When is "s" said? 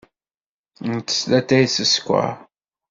1.67-1.77